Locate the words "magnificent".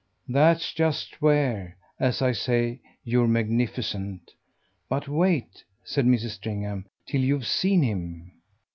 3.27-4.31